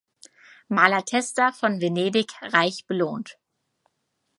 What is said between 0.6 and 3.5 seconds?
Malatesta von Venedig reich belohnt.